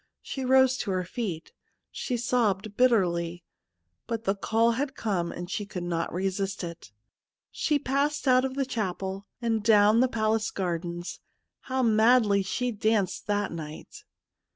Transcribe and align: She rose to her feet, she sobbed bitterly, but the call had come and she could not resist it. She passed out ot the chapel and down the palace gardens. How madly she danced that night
She 0.23 0.43
rose 0.43 0.77
to 0.77 0.89
her 0.89 1.03
feet, 1.03 1.51
she 1.91 2.17
sobbed 2.17 2.75
bitterly, 2.75 3.43
but 4.07 4.23
the 4.23 4.33
call 4.33 4.71
had 4.71 4.95
come 4.95 5.31
and 5.31 5.47
she 5.47 5.63
could 5.63 5.83
not 5.83 6.11
resist 6.11 6.63
it. 6.63 6.91
She 7.51 7.77
passed 7.77 8.27
out 8.27 8.43
ot 8.43 8.55
the 8.55 8.65
chapel 8.65 9.27
and 9.43 9.61
down 9.61 9.99
the 9.99 10.07
palace 10.07 10.49
gardens. 10.49 11.19
How 11.69 11.83
madly 11.83 12.41
she 12.41 12.71
danced 12.71 13.27
that 13.27 13.51
night 13.51 14.03